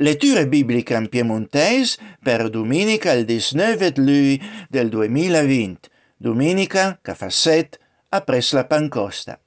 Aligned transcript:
Letture 0.00 0.48
bibliche 0.48 0.94
in 0.94 1.10
piemontese 1.10 1.98
per 2.22 2.48
domenica 2.48 3.12
il 3.12 3.26
19 3.26 3.92
luglio 3.96 4.42
del 4.66 4.88
2020. 4.88 5.90
Domenica, 6.16 6.98
che 7.02 7.14
fa 7.14 7.28
set, 7.28 7.78
appresso 8.08 8.56
la 8.56 8.64
pancosta. 8.64 9.38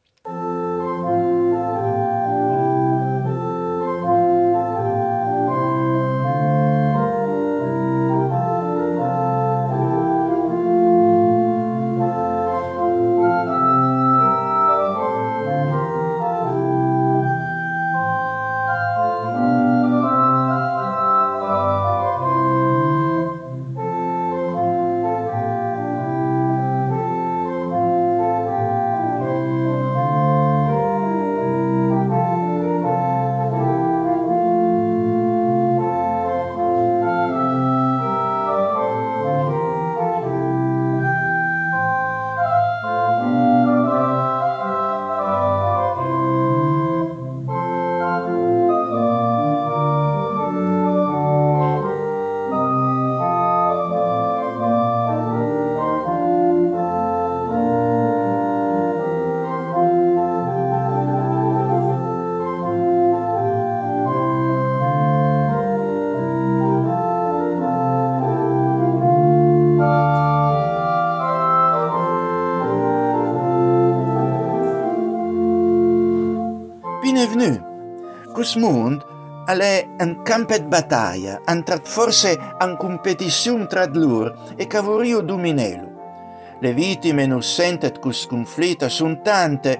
Cusmund 78.44 79.02
è 79.46 79.88
un 80.00 80.22
campo 80.22 80.58
di 80.58 80.66
battaglia, 80.66 81.40
entrat 81.46 81.88
forse 81.88 82.38
in 82.60 82.76
competizione 82.78 83.68
tra 83.68 83.88
loro 83.88 84.36
e 84.58 84.68
cavorio 84.68 85.22
dominello. 85.22 86.58
Le 86.60 86.74
vittime 86.74 87.26
non 87.26 87.42
sentono 87.42 88.00
cus 88.00 88.28
conflitto 88.28 88.90
sono 88.90 89.22
tante, 89.22 89.80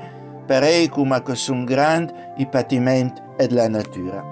come 0.90 1.22
che 1.24 1.36
sono 1.36 1.66
grandi 1.66 2.14
i 2.38 2.48
patimenti 2.48 3.22
della 3.36 3.68
natura. 3.68 4.24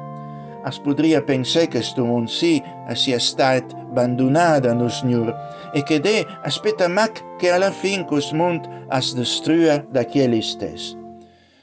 As 0.64 0.80
podria 0.80 1.22
pensare 1.24 1.68
che 1.68 1.82
sto 1.82 2.06
mondo 2.06 2.30
sì 2.30 2.64
sia 2.94 3.20
stato 3.20 3.76
abbandonato 3.76 4.74
no 4.74 4.88
Signore 4.88 5.36
e 5.74 5.84
che 5.84 6.00
de 6.00 6.26
aspetta 6.44 6.88
mac 6.88 7.36
che 7.36 7.52
alla 7.52 7.72
fine 7.72 8.06
questo 8.06 8.36
mondo 8.36 8.86
as 8.88 9.14
destrua 9.14 9.84
da 9.90 10.06
quelli 10.06 10.42
stessi. 10.42 10.98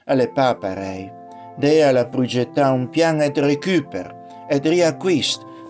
Alle 0.04 0.28
pa 0.28 0.54
parei. 0.54 1.17
Dea 1.58 1.90
la 1.90 2.06
progetà 2.06 2.70
un 2.70 2.88
piano 2.88 3.28
di 3.28 3.40
recupero 3.40 4.46
e 4.48 4.60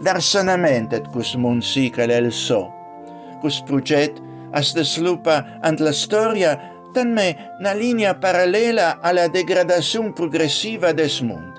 d'arsanamento 0.00 0.98
di 0.98 1.08
questo 1.08 1.38
mondo 1.38 1.64
sì 1.64 1.88
che 1.88 2.04
è 2.04 2.16
il 2.16 2.30
so. 2.30 2.70
Questo 3.40 3.64
progetto 3.64 4.20
as 4.50 4.78
sviluppa 4.78 5.58
ant 5.60 5.80
la 5.80 5.92
storia 5.92 6.76
tanme 6.92 7.54
una 7.58 7.72
linea 7.72 8.14
parallela 8.14 9.00
alla 9.00 9.28
degradazione 9.28 10.12
progressiva 10.12 10.92
del 10.92 11.10
mondo. 11.22 11.58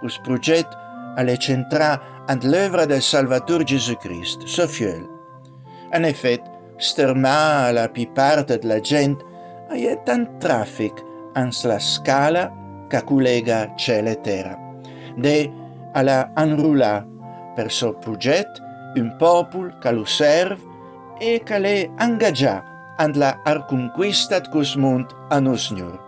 Questo 0.00 0.22
progetto 0.22 0.76
è 1.14 1.36
centrato 1.36 2.12
l'œuvre 2.44 2.86
del 2.86 3.02
Salvatore 3.02 3.64
Gesù 3.64 3.94
Cristo, 3.96 4.46
suo 4.46 4.66
figlio. 4.66 5.12
In 5.92 6.04
effetti, 6.04 6.48
sterma 6.76 7.70
la 7.72 7.90
più 7.90 8.10
parte 8.10 8.58
della 8.58 8.80
gente 8.80 9.22
ha 9.68 9.96
tanto 9.96 10.38
traffico 10.38 11.30
la 11.62 11.78
scala 11.78 12.63
che 12.94 13.04
collega 13.04 13.74
cielo 13.74 14.10
e 14.10 14.20
terra. 14.20 14.58
De 15.16 15.50
alla 15.92 16.30
anrula 16.34 17.04
per 17.54 17.70
suo 17.70 17.94
progetto 17.98 18.62
un 18.94 19.16
popolo 19.16 19.76
che 19.80 19.90
lo 19.90 20.04
serve 20.04 20.62
e 21.18 21.42
che 21.44 21.58
le 21.58 21.90
ingaggia 21.98 22.94
alla 22.96 23.40
conquista 23.66 24.38
di 24.38 24.48
questo 24.48 24.78
mondo 24.78 25.26
a 25.28 25.40
noi 25.40 25.58
Signore. 25.58 25.98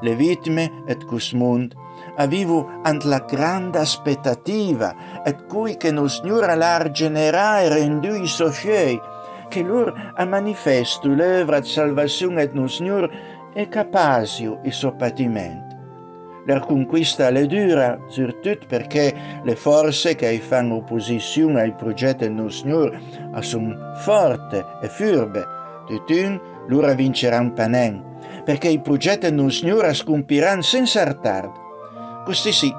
Le 0.00 0.14
vittime 0.14 0.84
e 0.86 0.96
questo 1.04 1.36
mondo 1.36 1.74
avivo 2.16 2.70
ant 2.84 3.02
la 3.04 3.18
grande 3.18 3.78
aspettativa 3.78 4.94
et 5.24 5.46
cui 5.46 5.76
che 5.76 5.90
nos 5.90 6.20
Signore 6.20 6.54
l'ha 6.54 6.90
genera 6.92 7.60
e 7.60 7.68
rendu 7.68 8.14
i 8.14 8.26
sofiei, 8.26 9.00
che 9.48 9.62
lor 9.62 10.12
a 10.14 10.24
manifesto 10.24 11.08
l'œuvre 11.08 11.60
di 11.60 11.68
salvazione 11.68 12.42
et 12.42 12.52
nos 12.52 12.76
Signore 12.76 13.10
è 13.52 13.68
capazio 13.68 14.60
i 14.64 14.70
suo 14.70 14.94
patimento. 14.94 15.63
La 16.46 16.60
conquista 16.60 17.28
è 17.28 17.46
dura, 17.46 17.98
soprattutto 18.08 18.66
perché 18.68 19.40
le 19.42 19.56
forze 19.56 20.14
che 20.14 20.38
fanno 20.40 20.76
opposizione 20.76 21.62
ai 21.62 21.72
progetti 21.72 22.32
del 22.32 22.52
Signore 22.52 23.00
sono 23.40 23.94
forti 23.96 24.62
e 24.82 24.88
furbe. 24.88 25.42
Tutun 25.86 26.40
loro 26.68 26.92
vinceranno 26.94 27.52
panen, 27.52 28.02
perché 28.44 28.68
i 28.68 28.80
progetti 28.80 29.34
del 29.34 29.52
Signore 29.52 29.94
scompiranno 29.94 30.60
senza 30.60 31.02
ritardo. 31.04 32.22
Questi 32.24 32.52
sì, 32.52 32.74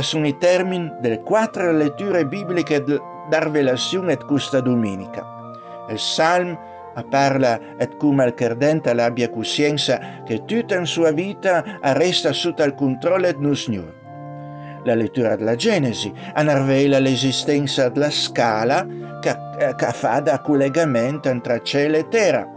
sono 0.00 0.26
i 0.26 0.36
termini 0.36 0.92
delle 1.00 1.22
quattro 1.22 1.72
letture 1.72 2.26
bibliche 2.26 2.84
da 2.84 3.38
rivelazione 3.42 4.18
questa 4.18 4.60
domenica. 4.60 5.24
Il 5.88 5.98
Salmo 5.98 6.74
parla 7.04 7.76
et 7.78 7.96
come 7.96 8.24
il 8.24 8.34
credente 8.34 8.90
abbia 8.90 9.30
coscienza 9.30 10.22
che 10.24 10.44
tutta 10.44 10.76
in 10.76 10.86
sua 10.86 11.10
vita 11.10 11.78
resta 11.80 12.32
sotto 12.32 12.62
il 12.62 12.74
controllo 12.74 13.30
del 13.32 13.56
Signore. 13.56 14.04
La 14.84 14.94
lettura 14.94 15.34
della 15.34 15.56
Genesi 15.56 16.12
rivela 16.34 17.00
l'esistenza 17.00 17.88
della 17.88 18.10
scala 18.10 18.86
che, 19.20 19.36
che 19.74 19.86
fa 19.92 20.20
da 20.20 20.40
collegamento 20.40 21.40
tra 21.40 21.60
cielo 21.60 21.96
e 21.96 22.06
terra. 22.08 22.48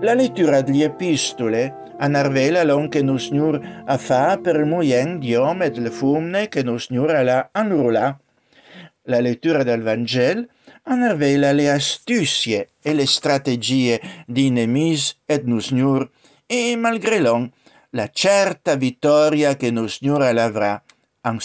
La 0.00 0.14
lettura 0.14 0.62
delle 0.62 0.84
epistole 0.84 1.84
rivela 1.98 2.64
l'on 2.64 2.88
che 2.88 2.98
il 2.98 3.20
Signore 3.20 3.84
fa 3.98 4.38
per 4.42 4.56
il 4.56 4.66
moyen 4.66 5.18
di 5.18 5.34
uomo 5.34 5.64
e 5.64 5.70
delle 5.70 5.90
fumne 5.90 6.48
che 6.48 6.60
il 6.60 6.80
Signore 6.80 7.22
l'ha 7.22 7.50
annulla. 7.52 8.18
La 9.02 9.20
lettura 9.20 9.62
del 9.62 9.82
Vangelo 9.82 10.46
rivela 11.08 11.52
le 11.52 11.70
astuzie 11.70 12.68
e 12.80 12.94
le 12.94 13.06
strategie 13.06 14.00
di 14.26 14.50
Nemis 14.50 15.18
e 15.26 15.42
Nusnur 15.44 16.10
e 16.46 16.76
malgré 16.76 17.18
l'on 17.20 17.50
la 17.90 18.08
certa 18.12 18.76
vittoria 18.76 19.56
che 19.56 19.70
Nusnur 19.70 20.22
avrà 20.22 20.82
en 21.22 21.40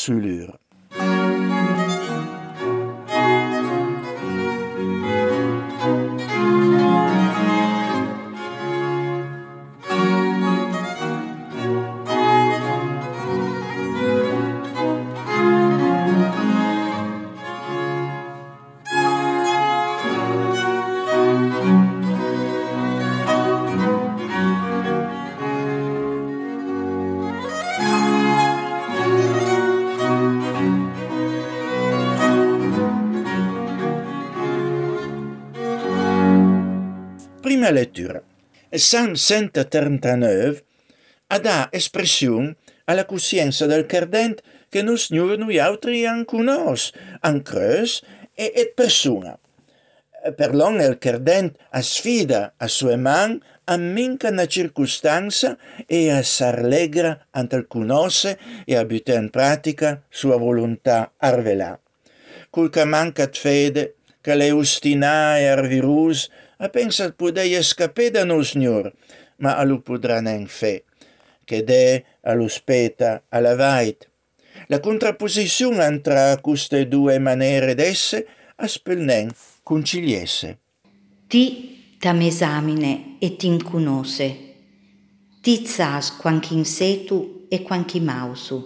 Prima 37.61 37.79
lettura. 37.79 38.19
Il 38.69 38.79
Salmo 38.79 39.13
139 39.13 40.63
dà 41.39 41.67
espressione 41.71 42.55
alla 42.85 43.05
coscienza 43.05 43.67
del 43.67 43.85
credente 43.85 44.41
che 44.67 44.81
noi 44.81 44.97
Signore 44.97 45.35
noi 45.35 45.59
altri 45.59 46.03
an 46.07 46.25
conos, 46.25 46.91
an 47.19 47.43
creus 47.43 48.01
e 48.33 48.51
et 48.55 48.73
persona. 48.73 49.37
Per 50.35 50.55
l'on 50.55 50.81
il 50.81 50.97
credente 50.97 51.59
a 51.69 51.83
sfida 51.83 52.55
a 52.57 52.67
sue 52.67 52.95
man 52.95 53.39
amminca 53.65 54.31
na 54.31 54.47
circostanza 54.47 55.55
e 55.85 56.09
a 56.09 56.23
s'arlegra 56.23 57.27
antal 57.29 57.67
cunosse 57.67 58.39
e 58.65 58.75
a 58.75 58.83
butta 58.85 59.13
in 59.13 59.29
pratica 59.29 60.01
sua 60.09 60.35
volontà 60.35 61.13
arvelà. 61.15 61.79
Col 62.49 62.71
che 62.71 62.85
mancat 62.85 63.37
fede, 63.37 63.97
che 64.19 64.35
le 64.35 64.49
ustinà 64.49 65.37
e 65.39 65.45
arvirus, 65.45 66.29
a 66.61 66.69
pensat 66.69 67.15
pudei 67.17 67.57
scapè 67.61 68.11
da 68.11 68.43
signor, 68.43 68.93
ma 69.37 69.57
a 69.57 69.63
lu 69.63 69.81
podrà 69.81 70.21
nen 70.21 70.45
fe, 70.45 70.83
che 71.43 71.63
de 71.63 72.05
allo 72.21 72.47
speta 72.47 73.23
alla 73.29 73.55
vait. 73.55 74.07
La 74.67 74.79
contrapposizione 74.79 76.01
tra 76.01 76.37
queste 76.39 76.87
due 76.87 77.17
maniere 77.17 77.73
d'esse 77.73 78.27
a 78.57 78.67
spelnen 78.67 79.31
conciliesse. 79.63 80.59
Ti 81.27 81.97
t'amesamine 81.97 83.17
e 83.19 83.35
t'inconosce. 83.35 84.37
Ti 85.41 85.65
zas 85.65 86.15
quanchi 86.17 86.63
setu 86.63 87.47
e 87.49 87.63
quanchi 87.63 87.99
mausu. 87.99 88.59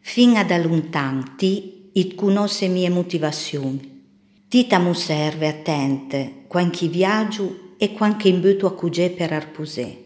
Fin 0.00 0.36
ad 0.36 0.50
alluntan 0.50 1.36
ti 1.36 1.90
it 1.92 2.14
conosce 2.14 2.68
mie 2.68 2.88
motivazioni. 2.88 3.92
Ti 4.48 4.66
t'amu 4.66 4.94
serve 4.94 5.48
attente 5.48 6.43
quanchi 6.54 6.86
viaggio 6.86 7.74
e 7.78 7.92
quanchi 7.92 8.28
imbuto 8.28 8.68
a 8.68 8.74
cugè 8.74 9.10
per 9.10 9.32
arpusè. 9.32 9.98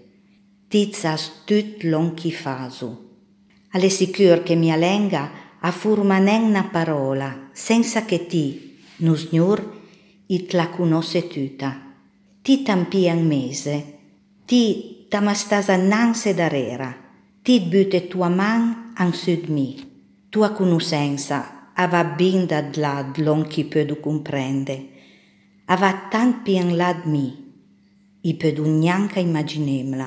Ti 0.66 0.90
zas 0.94 1.44
tut 1.44 1.82
lonchi 1.82 2.32
fasu. 2.32 2.88
Alle 3.72 3.90
sicur 3.90 4.42
che 4.42 4.54
mi 4.54 4.72
alenga 4.72 5.30
a 5.60 5.70
furmanen 5.70 6.44
una 6.44 6.64
parola, 6.64 7.50
senza 7.52 8.06
che 8.06 8.24
ti, 8.24 8.78
nu 9.00 9.14
signor, 9.14 9.62
it 10.28 10.54
la 10.54 10.70
conosce 10.70 11.26
tutta. 11.26 11.82
Ti 12.40 12.62
tampian 12.62 13.26
mese, 13.26 13.98
ti 14.46 15.04
tamastasa 15.10 15.76
nanse 15.76 16.32
darera, 16.32 16.96
ti 17.42 17.60
bute 17.60 18.08
tua 18.08 18.30
man 18.30 18.92
an 18.94 19.12
sud 19.12 19.48
mi. 19.48 19.76
Tua 20.30 20.52
conoscenza 20.52 21.72
ava 21.74 22.04
bin 22.04 22.46
dad 22.46 22.74
lad 22.76 23.18
l'on 23.18 23.46
chi 23.46 23.64
pedu 23.64 24.00
comprende. 24.00 24.96
Ava 25.68 26.08
tant 26.08 26.38
pian 26.44 26.70
lad 26.80 27.02
mi, 27.04 27.26
i 28.24 28.32
pedu 28.40 28.64
gnanca 28.64 29.20
immaginemla. 29.20 30.06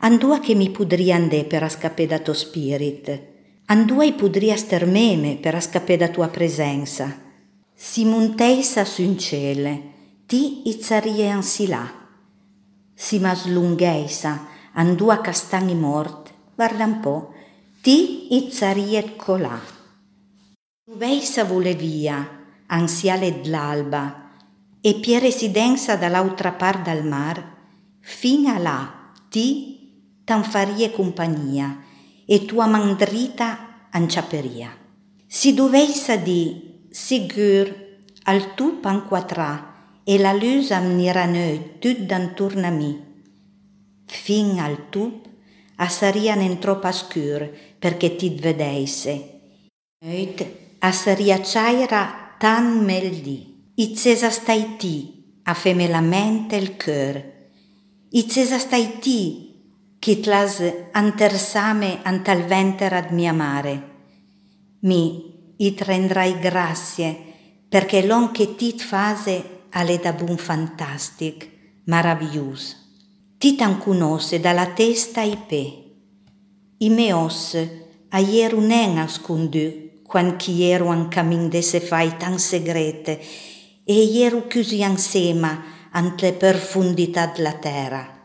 Andua 0.00 0.40
che 0.40 0.54
mi 0.54 0.68
podria 0.68 1.16
andè 1.16 1.46
per 1.46 1.62
ascapè 1.62 2.06
da 2.06 2.18
tuo 2.18 2.34
spirit, 2.34 3.06
andua 3.64 4.04
i 4.04 4.12
podria 4.12 4.58
stermeme 4.58 5.38
per 5.38 5.54
ascapè 5.54 5.96
da 5.96 6.08
tua 6.08 6.28
presenza, 6.28 7.08
si 7.72 8.04
monteisa 8.04 8.84
sun 8.84 9.16
ciele, 9.18 9.92
ti 10.26 10.68
izzarie 10.68 11.30
ansi 11.30 11.66
là. 11.66 11.88
Si 12.92 13.18
maslungheisa, 13.18 14.48
andua 14.74 15.22
castani 15.22 15.74
mort, 15.74 16.30
guarda 16.54 16.84
un 16.84 17.00
po', 17.00 17.32
ti 17.80 18.36
izzarie 18.36 19.16
colà. 19.16 19.58
Veisa 20.92 21.44
vole 21.44 21.74
via, 21.74 22.20
ansiale 22.66 23.40
d'alba, 23.40 24.23
e 24.86 25.00
pie 25.00 25.18
residenza 25.18 25.96
dall'altra 25.96 26.52
par 26.52 26.82
dal 26.82 27.06
mar, 27.06 27.40
fino 28.00 28.52
a 28.52 28.58
là, 28.58 29.12
ti 29.30 30.20
t'anfarie 30.24 30.90
compagnia, 30.90 31.82
e 32.26 32.44
tua 32.44 32.66
mandrita 32.66 33.88
anciaperia. 33.88 34.76
Si 35.26 35.54
doveisa 35.54 36.16
di 36.16 36.84
sigur 36.90 37.72
al 38.24 38.52
tu 38.54 38.80
panquatrà 38.80 40.02
e 40.04 40.18
la 40.18 40.34
luz 40.34 40.70
amnira 40.70 41.24
noi 41.24 41.78
tut 41.80 42.04
d'anturna 42.04 42.68
mi. 42.68 42.92
Fin 44.04 44.60
al 44.60 44.90
tup 44.90 45.26
a 45.76 45.88
sarian 45.88 46.40
en 46.40 46.58
troppo 46.58 46.92
scur 46.92 47.48
perché 47.78 48.16
ti 48.16 48.36
vedeisse. 48.36 49.14
Noit 50.04 50.46
a 50.80 50.92
saria 50.92 51.40
ciaira 51.40 52.36
tan 52.38 52.84
Izzesa 53.76 54.30
stai 54.30 54.76
ti 54.76 55.40
a 55.42 55.54
feme 55.54 55.88
la 55.88 56.00
mente 56.00 56.54
il 56.54 56.76
cœur. 56.76 57.20
Izzesa 58.10 58.56
stai 58.56 59.00
ti 59.00 59.98
che 59.98 60.20
tlas 60.20 60.62
antersame 60.92 61.98
antal 62.04 62.44
venter 62.44 62.92
ad 62.92 63.10
mia 63.10 63.32
mare. 63.32 63.74
Mi 64.82 65.56
it 65.56 65.80
rendrai 65.80 66.38
grazie, 66.38 67.16
perché 67.68 68.06
l'on 68.06 68.30
che 68.30 68.54
tit 68.54 68.80
fase 68.80 69.62
alle 69.70 69.98
da 69.98 70.12
bun 70.12 70.36
fantastic, 70.36 71.50
maraviglius. 71.86 72.76
Titan 73.38 73.78
conosce 73.78 74.38
dalla 74.38 74.66
testa 74.66 75.20
i 75.22 75.36
pe. 75.36 75.96
I 76.78 76.90
meos 76.90 77.56
a 78.10 78.20
ieru 78.20 78.60
nen 78.60 78.98
ascondu, 78.98 80.00
quan 80.06 80.36
chi 80.36 80.62
ieru 80.62 80.86
an 80.90 81.08
camin 81.08 81.48
de 81.48 81.60
se 81.60 81.80
fai 81.80 82.16
tan 82.16 82.38
segrete, 82.38 83.18
e 83.84 84.02
ieru 84.02 84.46
chiusi 84.46 84.82
ansema 84.82 85.64
ante 85.90 86.32
profondità 86.32 87.26
della 87.26 87.54
terra. 87.54 88.24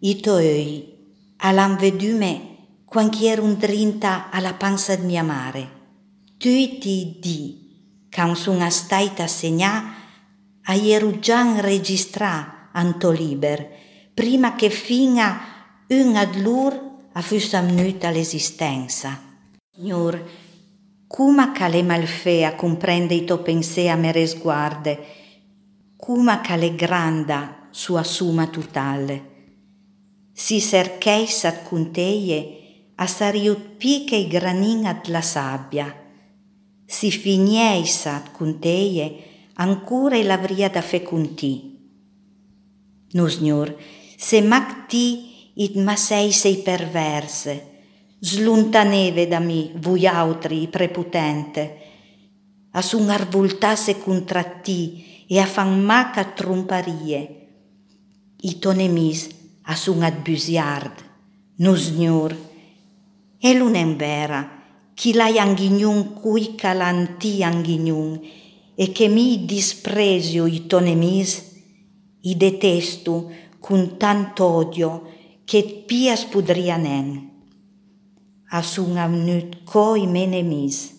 I 0.00 0.20
toei, 0.20 0.96
alan 1.38 1.76
vedume, 1.76 2.56
quan 2.84 3.08
chi 3.08 3.24
ieru 3.24 3.54
drinta 3.56 4.30
alla 4.30 4.54
panza 4.54 4.94
di 4.96 5.06
mia 5.06 5.22
mare 5.22 5.78
tuiti 6.40 7.18
di, 7.20 8.08
can 8.08 8.34
sun 8.34 8.62
astaita 8.62 9.26
segna, 9.26 9.92
a 10.62 10.72
ierugian 10.72 11.60
registra 11.60 12.70
anto 12.72 13.10
liber, 13.10 13.68
prima 14.14 14.54
che 14.54 14.70
finga 14.70 15.84
un 15.88 16.16
ad 16.16 16.36
lur 16.36 16.72
a 17.12 17.20
fussa 17.20 17.60
mnuta 17.60 18.08
l'esistenza. 18.08 19.20
Signor, 19.70 20.16
cuma 21.10 21.50
cale 21.50 21.82
malfea 21.82 22.54
comprende 22.54 23.14
i 23.14 23.24
to 23.24 23.38
pensea 23.38 23.96
mere 23.96 24.26
sguarde, 24.26 24.98
cuma 25.96 26.40
cale 26.40 26.76
granda 26.76 27.66
sua 27.70 28.04
suma 28.04 28.46
totale. 28.46 29.48
Si 30.32 30.60
sercheissat 30.60 31.64
cunteie 31.64 32.92
a 32.94 33.06
sariut 33.08 33.74
piche 33.76 34.14
i 34.14 34.28
granin 34.28 34.86
ad 34.86 35.08
la 35.08 35.20
sabbia, 35.20 35.92
si 36.86 37.10
finiesat 37.10 38.30
cun 38.30 38.60
teie, 38.60 39.50
ancora 39.54 40.14
e 40.16 40.22
l'avria 40.22 40.68
da 40.70 40.80
fecunti. 40.80 41.76
Nu, 43.10 43.26
signor, 43.26 43.76
se 44.16 44.40
mac 44.42 44.86
ti 44.86 45.52
it 45.54 45.74
ma 45.74 45.96
sei 45.96 46.30
sei 46.30 46.58
perverse, 46.58 47.69
sluntaneve 48.20 49.26
da 49.26 49.38
mi, 49.38 49.72
voi 49.76 50.06
altri, 50.06 50.68
preputente, 50.68 51.78
a 52.72 52.82
sun 52.82 53.08
arvultasse 53.08 53.98
contra 53.98 54.42
ti 54.44 55.24
e 55.26 55.38
a 55.38 55.46
fan 55.46 55.82
maca 55.82 56.24
tromparie. 56.24 57.36
I 58.42 58.58
tonemis 58.58 59.28
a 59.62 59.74
sun 59.74 60.02
adbusiard, 60.02 60.92
nu, 61.56 61.74
signor, 61.74 62.36
e 63.38 63.54
l'unen 63.54 63.96
vera, 63.96 64.58
chi 64.94 65.14
l'hai 65.14 65.38
anghignun 65.38 66.12
cui 66.12 66.54
calanti 66.54 67.42
anghignun? 67.42 68.20
E 68.74 68.92
che 68.92 69.08
mi 69.08 69.44
disprezio 69.44 70.46
i 70.46 70.66
tonemis, 70.66 71.52
i 72.22 72.36
detesto 72.36 73.30
con 73.58 73.96
tanto 73.96 74.44
odio 74.44 75.08
che 75.44 75.84
pia 75.86 76.16
spudria 76.16 76.76
nen. 78.50 78.58
Asun 78.58 78.98
amnut 78.98 79.64
coi 79.64 80.06
menemis. 80.06 80.94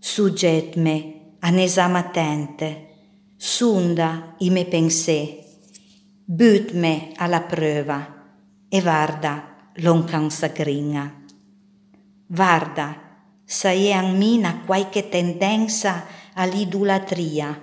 Sugget 0.00 0.76
me 0.76 1.14
an 1.40 1.58
esame 1.58 1.98
attente, 1.98 2.86
sunda 3.36 4.34
i 4.40 4.50
me 4.50 4.64
pensé, 4.64 5.44
but 6.26 6.72
me 6.72 7.12
alla 7.16 7.40
prova 7.40 8.06
e 8.68 8.80
varda 8.80 9.72
l'oncanza 9.74 10.48
gringa. 10.48 11.12
Varda, 12.26 12.96
sai 13.44 14.12
mina 14.12 14.62
qualche 14.66 15.08
tendenza 15.08 16.04
all'idolatria 16.34 17.60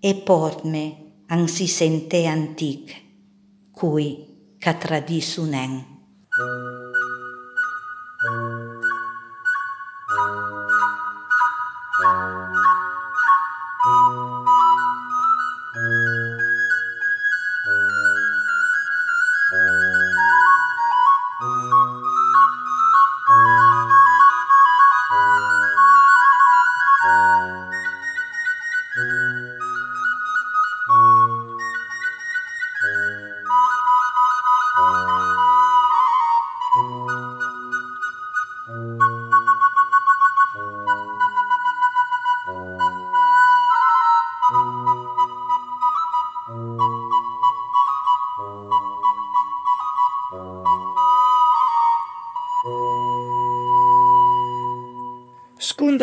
e 0.00 0.14
portme 0.14 1.24
an 1.28 1.48
si 1.48 1.66
sente 1.66 2.26
antic, 2.26 3.02
cui 3.72 4.56
ca 4.58 4.74
tradisunen. 4.74 5.84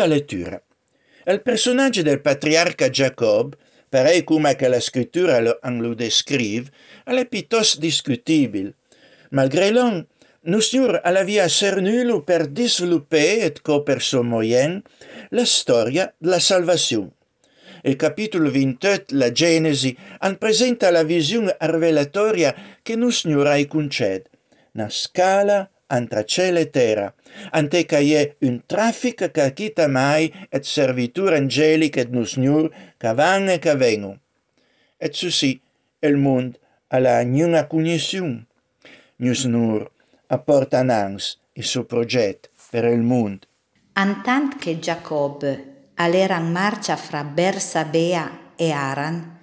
Seconda 0.03 0.07
lettura. 0.07 0.61
Il 1.25 1.41
personaggio 1.41 2.01
del 2.01 2.19
patriarca 2.19 2.89
Jacob, 2.89 3.55
pareil 3.87 4.25
come 4.25 4.55
che 4.55 4.67
la 4.67 4.81
scrittura 4.81 5.39
lo, 5.39 5.59
lo 5.61 5.93
descrive, 5.93 6.69
è 7.05 7.25
piuttosto 7.25 7.79
discutibile. 7.79 8.73
Malgré 9.29 9.71
l'on, 9.71 10.05
Nusnur 10.41 10.99
avia 11.03 11.47
cernulo 11.47 12.21
per 12.21 12.51
sviluppare 12.53 13.45
et 13.45 13.61
co 13.61 13.81
per 13.81 14.01
son 14.01 14.27
moyen 14.27 14.81
la 15.29 15.45
storia 15.45 16.13
della 16.17 16.39
salvazione. 16.39 17.11
Il 17.83 17.95
capitolo 17.95 18.51
28, 18.51 19.15
la 19.15 19.31
Genesi, 19.31 19.95
an 20.19 20.37
presenta 20.37 20.91
la 20.91 21.03
visione 21.03 21.55
rivelatoria 21.59 22.53
che 22.81 22.97
Nusnur 22.97 23.47
ai 23.47 23.67
concede. 23.67 24.29
Na 24.73 24.89
scala 24.89 25.69
antra 25.93 26.23
cielo 26.23 26.59
e 26.59 26.69
terra, 26.69 27.13
ante 27.51 27.85
ca 27.85 27.99
ie 27.99 28.35
un 28.41 28.61
traffic 28.65 29.31
ca 29.31 29.49
chita 29.51 29.87
mai 29.87 30.31
et 30.49 30.63
servitur 30.63 31.33
angelica 31.33 32.01
et 32.01 32.09
Nusnur 32.09 32.69
ca 32.97 33.13
van 33.13 33.49
e 33.49 33.59
ca 33.59 33.75
vengu. 33.75 34.17
Et 34.97 35.13
susi, 35.13 35.59
il 35.99 36.17
mund 36.17 36.57
alla 36.87 37.23
gnuna 37.23 37.67
cognizione. 37.67 38.45
Nusnur 39.17 39.91
apporta 40.27 40.79
ans 40.79 41.37
il 41.53 41.63
suo 41.63 41.83
progetto 41.85 42.49
per 42.69 42.85
il 42.85 43.01
mondo. 43.01 43.45
Antant 43.93 44.57
che 44.57 44.79
Giacobbe 44.79 45.91
all'era 45.95 46.37
in 46.37 46.51
marcia 46.51 46.95
fra 46.95 47.23
Bersabea 47.23 48.53
e 48.55 48.71
Aran, 48.71 49.39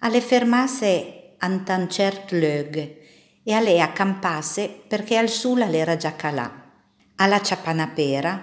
alle 0.00 0.20
fermasse 0.20 1.34
antan 1.38 1.88
cert 1.88 2.32
lög 2.32 2.96
e 3.48 3.54
alle 3.54 3.80
accampasse 3.80 4.68
perché 4.86 5.16
al 5.16 5.30
sula 5.30 5.64
l'era 5.64 5.96
già 5.96 6.14
calà. 6.14 6.70
Alla 7.16 7.40
ciapanapera 7.40 8.42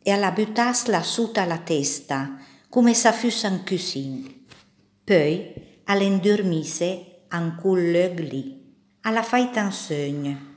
e 0.00 0.12
alla 0.12 0.30
buttasla 0.30 1.02
suta 1.02 1.44
la 1.44 1.58
testa 1.58 2.36
come 2.68 2.94
sa 2.94 3.12
un 3.50 3.64
cusin. 3.66 4.46
Poi 5.02 5.80
all'endormisse 5.86 7.24
an 7.30 7.56
cul 7.60 7.90
lög 7.90 8.20
lì, 8.20 8.76
alla 9.00 9.24
faita 9.24 9.64
un 9.64 9.72
sogno 9.72 10.52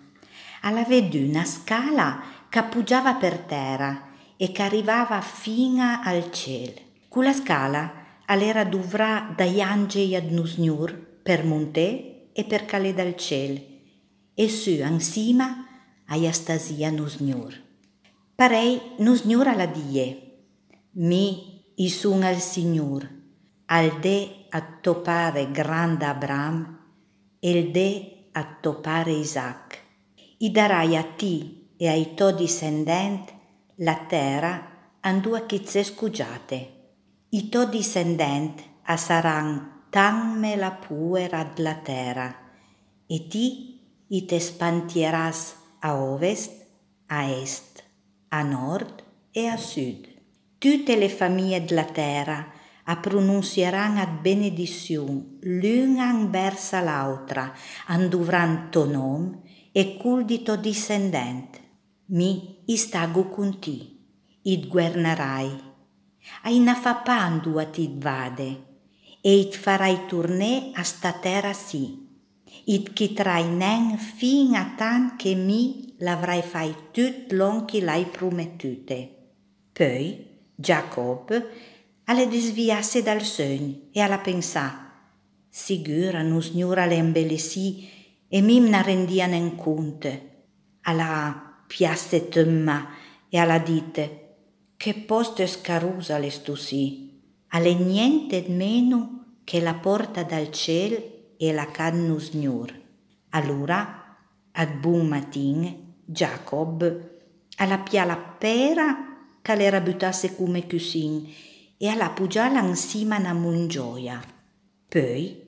alla 0.61 0.83
vedù 0.83 1.27
una 1.27 1.43
scala 1.43 2.21
che 2.49 2.59
appoggiava 2.59 3.15
per 3.15 3.39
terra 3.39 4.09
e 4.37 4.51
che 4.51 4.61
arrivava 4.61 5.21
fino 5.21 6.01
al 6.03 6.31
cielo. 6.31 6.79
Quella 7.07 7.33
scala 7.33 7.93
all'era 8.25 8.63
dovrà 8.63 9.33
dagli 9.35 9.59
angeli 9.59 10.15
ad 10.15 10.29
Nusnur 10.29 10.93
per 11.23 11.43
monte 11.43 12.29
e 12.31 12.43
per 12.43 12.65
calare 12.65 12.93
dal 12.93 13.15
cielo 13.15 13.75
e 14.39 14.49
su 14.49 14.69
insieme 14.69 15.65
a 16.05 16.15
Astasia 16.29 16.91
Nusnur. 16.91 17.53
Parei 18.35 18.79
Nusnur 18.99 19.47
alla 19.47 19.65
die, 19.65 20.45
mi 20.91 21.63
i 21.73 21.89
sun 21.89 22.21
al 22.21 22.39
Signor, 22.39 23.09
al 23.65 23.99
de 23.99 24.45
a 24.51 24.61
topare 24.79 25.49
grande 25.51 26.05
Abram 26.05 26.79
il 27.39 27.71
de 27.71 28.29
a 28.31 28.43
topare 28.61 29.11
Isaac 29.11 29.83
i 30.37 30.51
darai 30.51 30.95
a 30.95 31.03
ti 31.03 31.73
e 31.75 31.87
ai 31.87 32.13
tuoi 32.13 32.35
discendenti 32.35 33.33
la 33.77 33.95
terra 34.07 34.97
an 35.01 35.19
due 35.19 35.47
chizze 35.47 35.83
scugiate. 35.83 36.73
I 37.29 37.49
tuoi 37.49 37.69
discendenti 37.69 38.63
a 38.83 38.97
saran 38.97 39.81
me 40.37 40.55
la 40.55 40.71
puera 40.73 41.43
della 41.43 41.73
terra, 41.73 42.35
e 43.07 43.27
ti 43.27 43.76
it 44.09 44.31
espantieras 44.31 45.55
a 45.81 45.95
ovest, 45.95 46.51
a 47.07 47.29
est, 47.29 47.83
a 48.29 48.43
nord 48.43 49.03
e 49.31 49.47
a 49.47 49.57
sud. 49.57 50.07
Tutte 50.57 50.95
le 50.95 51.09
famiglie 51.09 51.63
della 51.63 51.85
terra 51.85 52.55
a 52.89 52.95
pronunzieran 52.95 53.97
ad 53.97 54.21
benedizion 54.21 55.39
l'unan 55.41 56.29
versa 56.31 56.79
l'altra, 56.79 57.53
anduvran 57.87 58.69
to 58.71 58.85
nom 58.85 59.41
e 59.71 59.97
culdito 59.97 60.55
discendent. 60.55 61.59
Mi 62.05 62.63
istago 62.65 63.27
con 63.27 63.59
ti, 63.59 63.99
id 64.43 64.67
guernarai. 64.67 65.51
Aina 66.43 66.75
fa 66.75 66.95
pandua 66.95 67.65
ti 67.65 67.91
vade, 67.97 68.63
e 69.21 69.39
it 69.39 69.55
farai 69.55 70.05
tourné 70.07 70.71
a 70.73 70.83
sta 70.83 71.11
terra 71.11 71.51
sì. 71.51 72.06
Si, 72.67 72.73
id 72.73 72.93
chitrai 72.93 73.47
nen 73.47 73.97
fin 73.97 74.55
a 74.55 74.73
tan 74.77 75.15
che 75.15 75.35
mi 75.35 75.95
l'avrai 75.99 76.41
fai 76.41 76.75
tut 76.91 77.31
long 77.31 77.65
che 77.65 77.81
l'hai 77.81 78.05
promettute. 78.05 79.15
Poi 79.71 80.25
Jacob 80.55 81.45
alle 82.05 82.27
disviasse 82.27 83.03
dal 83.03 83.21
sogno 83.21 83.89
e 83.91 83.99
alla 84.01 84.19
pensà, 84.19 84.91
sicura 85.49 86.21
nus 86.21 86.51
gnura 86.53 86.85
l'embellissì 86.85 87.89
e 88.27 88.41
mimna 88.41 88.81
rendian 88.81 89.33
en 89.33 89.55
conte, 89.55 90.45
alla 90.81 91.63
piasse 91.67 92.29
temma 92.29 92.89
e 93.29 93.37
alla 93.37 93.59
dite, 93.59 94.35
che 94.77 94.93
posto 94.93 95.45
scarusa 95.45 96.17
le 96.17 96.31
sì, 96.55 97.21
alle 97.49 97.73
niente 97.73 98.45
meno 98.47 99.39
che 99.43 99.59
la 99.59 99.73
porta 99.73 100.23
dal 100.23 100.51
ciel 100.51 101.16
e 101.37 101.53
la 101.53 101.65
cannus 101.67 102.33
gnur. 102.33 102.73
Allora, 103.29 104.17
ad 104.51 104.79
buon 104.79 105.07
matin, 105.07 105.95
Jacob 106.05 107.15
alla 107.57 107.79
piala 107.79 108.17
pera 108.17 108.95
che 109.41 109.55
le 109.55 109.81
buttasse 109.81 110.35
come 110.35 110.67
cusin 110.67 111.27
e 111.77 111.87
alla 111.87 112.09
pugiala 112.09 112.61
insieme 112.61 113.15
a 113.15 113.33
mungioia. 113.33 114.21
Poi 114.87 115.45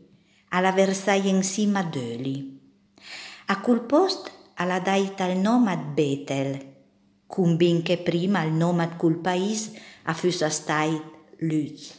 alla 0.50 0.72
versai 0.72 1.30
insieme 1.30 1.80
a 1.80 1.84
döli. 1.84 2.60
A 3.48 3.62
quel 3.62 3.82
posto 3.82 4.32
alla 4.56 4.80
daita 4.80 5.26
il 5.26 5.38
nomad 5.38 5.94
Betel, 5.94 6.76
cumbin 7.28 7.82
che 7.84 7.98
prima 7.98 8.44
il 8.44 8.52
nomad 8.52 8.96
cul 8.96 9.20
paese 9.20 9.80
fusa 10.14 10.50
stai 10.50 11.00
Luz. 11.38 11.94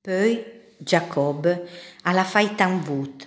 Poi 0.00 0.53
Giacobbe 0.76 1.68
alla 2.02 2.24
fai 2.24 2.54
tan 2.54 2.80
vut 2.80 3.26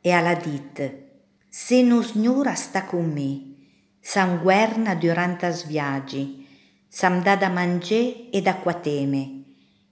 e 0.00 0.12
alla 0.12 0.34
dit, 0.34 1.02
se 1.48 1.82
non 1.82 2.04
signora 2.04 2.54
sta 2.54 2.84
con 2.84 3.10
me, 3.10 3.52
sam 4.00 4.40
guerna 4.42 4.94
durante 4.94 5.46
as 5.46 5.64
viaggi, 5.66 6.46
sam 6.88 7.22
da 7.22 7.48
mangiare 7.48 8.30
e 8.30 8.42
da 8.42 8.56
quateme, 8.56 9.44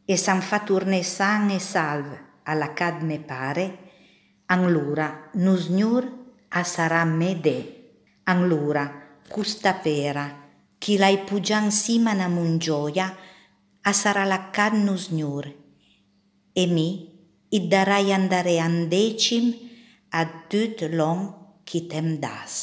e 0.05 0.17
sam 0.17 0.41
fa 0.41 0.61
tourne 0.61 1.03
san 1.03 1.51
e 1.51 1.59
salve 1.59 2.31
alla 2.45 2.73
cad 2.73 3.03
me 3.03 3.21
pare, 3.21 3.79
allora 4.47 5.31
nu 5.35 5.57
signor 5.57 6.21
a 6.49 6.65
sarà 6.65 7.05
mede. 7.05 7.79
Allora, 8.25 9.19
custa 9.29 9.75
pera, 9.75 10.51
chi 10.79 10.97
l'hai 10.97 11.19
pugian 11.25 11.71
sima 11.71 12.13
na 12.13 12.29
mungioia, 12.29 13.17
a 13.81 13.93
sarà 13.93 14.25
la 14.25 14.51
cannus 14.51 15.11
gnur. 15.11 15.62
E 16.55 16.67
mi, 16.67 16.89
id 17.49 17.65
darai 17.73 18.13
andare 18.13 18.61
andecim 18.61 19.57
a 20.13 20.23
tut 20.49 20.85
long 20.93 21.33
chi 21.65 21.87
tem 21.89 22.21
das. 22.21 22.55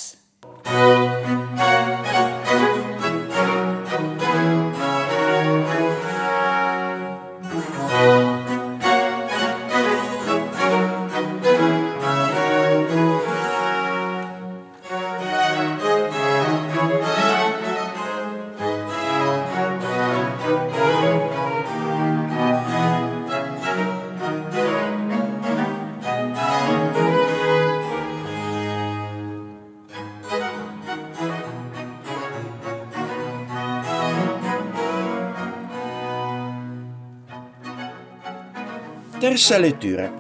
Terza 39.40 39.58
lettura. 39.58 40.12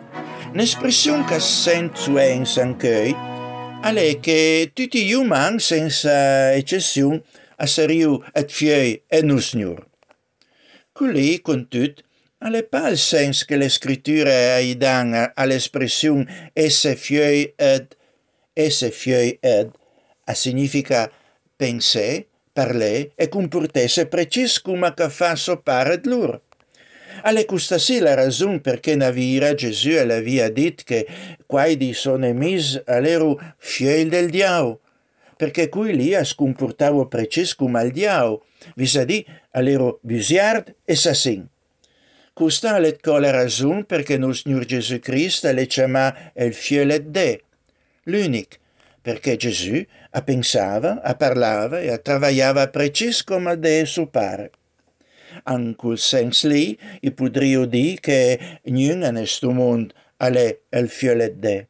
L'espressione 0.53 1.25
che 1.25 1.41
sento 1.41 2.17
in 2.19 2.45
Sankei 2.45 3.13
è 3.83 4.19
che 4.21 4.71
tutti 4.73 5.03
gli 5.03 5.11
umani, 5.11 5.59
senza 5.59 6.53
eccezione, 6.53 7.23
esseriu 7.57 8.23
et 8.31 8.49
fiei 8.49 9.03
e 9.07 9.21
nusnur. 9.21 9.85
Così, 10.93 11.41
con 11.41 11.67
tutto, 11.67 12.01
alle 12.37 12.63
pas 12.63 12.91
il 12.91 12.97
senso 12.97 13.43
che 13.45 13.57
le 13.57 13.67
scritture 13.67 14.51
aidan 14.51 15.33
all'espressione 15.35 16.51
esse 16.53 16.95
fiei 16.95 17.51
ed 17.57 17.97
esse 18.53 18.89
fiei 18.89 19.37
ed 19.41 19.69
a 20.23 20.33
significa 20.33 21.11
pensare, 21.57 22.25
parlè 22.53 23.11
e 23.15 23.27
comportesse 23.27 24.07
precis 24.07 24.61
come 24.61 24.93
che 24.93 25.09
fa 25.09 25.35
so 25.35 25.57
pare 25.57 25.99
loro. 26.05 26.43
Alle 27.23 27.45
questa 27.45 27.77
sì 27.77 27.99
la 27.99 28.13
ragione 28.13 28.61
perché 28.61 28.95
Navira 28.95 29.53
Gesù 29.53 29.89
aveva 29.89 30.49
detto 30.49 30.83
che 30.85 31.07
quai 31.45 31.75
di 31.75 31.93
suoi 31.93 32.19
nemici 32.19 32.81
erano 32.85 33.37
figli 33.57 34.07
del 34.07 34.29
diavolo, 34.29 34.79
perché 35.35 35.69
qui 35.69 35.95
lì 35.95 36.25
si 36.25 36.35
comportava 36.35 37.05
precis 37.07 37.55
come 37.55 37.83
il 37.83 37.91
diavolo, 37.91 38.45
vis-à-vis 38.75 39.23
erano 39.51 39.99
visiard 40.03 40.75
e 40.85 40.95
sassin. 40.95 41.47
Questa 42.33 42.77
è 42.77 42.95
la 43.03 43.31
ragione 43.31 43.83
perché 43.83 44.13
il 44.13 44.33
Signore 44.33 44.65
Gesù 44.65 44.99
Cristo 44.99 45.51
le 45.51 45.65
chiama 45.65 46.31
il 46.35 46.53
figlio 46.53 46.97
di 46.97 47.11
Dio, 47.11 47.39
l'unico, 48.03 48.55
perché 49.01 49.35
Gesù 49.35 49.83
a 50.11 50.21
pensava, 50.21 51.01
a 51.01 51.15
parlava 51.15 51.81
e 51.81 51.91
a 51.91 51.97
travagliava 51.97 52.69
precis 52.69 53.23
come 53.23 53.59
Dio 53.59 53.85
suo 53.85 54.07
pare. 54.07 54.51
In 55.47 55.75
quel 55.75 55.97
senso 55.97 56.47
lì, 56.47 56.77
io 57.01 57.11
potrei 57.13 57.67
dire 57.67 57.99
che 57.99 58.59
in 58.63 59.11
questo 59.13 59.51
mondo 59.51 59.93
è 60.17 60.77
il 60.77 60.89
figlio 60.89 61.27
di 61.27 61.39
Dio. 61.39 61.67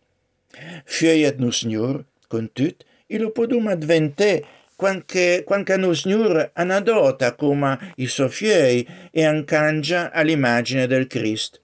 Figlio 0.83 1.31
del 1.31 1.53
Signore, 1.53 2.05
con 2.27 2.49
tutto, 2.51 2.85
e 3.07 3.17
lo 3.17 3.31
possiamo 3.31 3.75
diventare 3.75 4.45
quando, 4.75 5.03
quando 5.45 5.89
il 5.89 5.95
Signore 5.95 6.51
anadota 6.53 7.35
come 7.35 7.93
i 7.97 8.07
suoi 8.07 8.29
figli 8.29 8.85
e 9.11 9.23
ancangia 9.23 10.11
all'immagine 10.11 10.87
del 10.87 11.07
Cristo. 11.07 11.59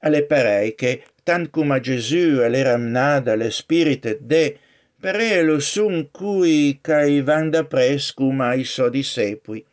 Alle 0.00 0.24
pare 0.24 0.74
che, 0.74 1.02
tanto 1.22 1.50
come 1.50 1.80
Gesù 1.80 2.38
nato 2.76 3.30
allo 3.30 3.50
Spirito 3.50 4.08
di 4.08 4.18
Dio, 4.20 4.56
per 5.00 5.44
lo 5.44 5.60
son 5.60 6.08
cui 6.10 6.78
cai 6.80 7.22
van 7.22 7.50
da 7.50 7.64
pres 7.64 8.12
come 8.14 8.56
i 8.56 8.64
suoi 8.64 8.90
discepoli. 8.90 9.64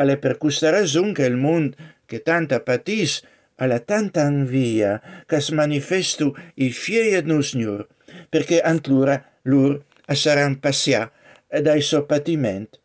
Alle 0.00 0.16
per 0.16 0.38
questa 0.38 0.70
ragione 0.70 1.12
che 1.12 1.26
il 1.26 1.36
mondo 1.36 1.76
che 2.06 2.22
tanta 2.22 2.60
patis 2.60 3.22
alla 3.56 3.78
tanta 3.78 4.26
invia 4.26 5.00
che 5.26 5.44
manifestu 5.52 6.34
i 6.54 6.70
figli 6.70 7.16
del 7.18 7.44
Signore, 7.44 7.86
perché 8.28 8.60
antlura 8.60 9.22
loro 9.42 9.84
saranno 10.06 10.58
passia 10.58 11.12
dai 11.46 11.82
suoi 11.82 12.06
patimenti. 12.06 12.78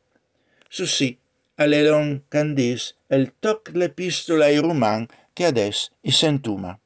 Su 0.68 0.86
sì, 0.86 1.18
alle 1.56 1.82
long 1.82 2.24
candis 2.28 2.94
il 3.08 3.34
toc 3.40 3.72
l'epistola 3.74 4.46
ai 4.46 4.58
Roman 4.58 5.08
che 5.32 5.46
adesso 5.46 5.92
i 6.02 6.12
sentuma. 6.12 6.78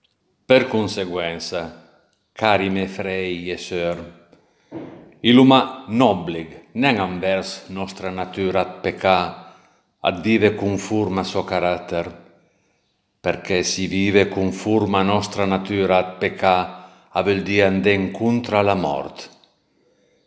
Per 0.46 0.68
conseguenza, 0.68 2.08
cari 2.32 2.70
me 2.70 2.88
frei 2.88 3.52
e 3.52 3.58
sœur, 3.58 4.18
Iluma 5.22 5.84
noblig, 5.90 6.70
nen 6.72 6.98
anvers 6.98 7.68
nostra 7.68 8.10
natura 8.10 8.64
pecca, 8.66 9.49
ad 10.10 10.22
vive 10.22 10.56
conforme 10.56 11.20
a 11.20 11.24
suo 11.24 11.44
carattere, 11.44 12.28
perché 13.20 13.64
si 13.64 13.86
vive 13.86 14.28
conforme 14.28 14.98
a 14.98 15.04
nostra 15.04 15.46
natura 15.46 15.98
ad 15.98 16.18
pecca, 16.18 17.08
avel 17.10 17.44
dia 17.44 17.68
anden 17.68 18.12
contra 18.12 18.62
la 18.62 18.74
morte. 18.74 19.24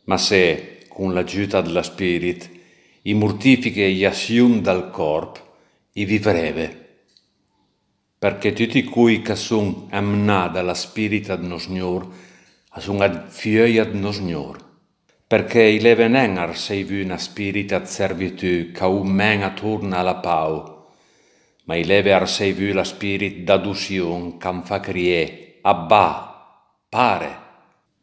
Ma 0.05 0.17
se, 0.19 0.85
con 0.89 1.13
l'aiuta 1.13 1.61
della 1.61 1.83
Spirit, 1.83 2.49
i 3.03 3.15
mortifiche 3.15 3.91
gli 3.91 4.05
assiun 4.05 4.63
dal 4.63 4.91
corpo, 4.91 5.41
i 5.95 6.05
vivreve. 6.05 6.79
Perché 8.19 8.53
tutti 8.53 8.85
cui 8.85 9.21
che 9.21 9.35
sono 9.35 9.89
amnati 9.91 10.53
dalla 10.53 10.75
Spirita 10.75 11.35
del 11.35 11.59
Signore, 11.59 12.07
sono 12.79 13.03
ad 13.03 13.29
figlia 13.29 13.83
del 13.85 14.15
Signore 14.15 14.71
perché 15.33 15.63
i 15.63 15.81
levenen 15.81 16.37
ar 16.37 16.59
sei 16.59 16.85
vu 16.85 17.01
una 17.03 17.17
spirita 17.17 17.83
servitù 17.87 18.71
ca 18.71 18.87
un 18.87 19.09
men 19.09 19.43
attorna 19.43 19.97
alla 19.97 20.17
pau, 20.17 20.85
ma 21.65 21.75
i 21.75 21.87
leve 21.87 22.13
ar 22.13 22.29
sei 22.29 22.53
vu 22.53 22.75
la 22.75 22.85
spirit 22.85 23.39
d'adusion 23.39 24.37
cam 24.37 24.63
fa 24.63 24.79
crie, 24.81 25.57
abba, 25.63 26.05
pare, 26.87 27.31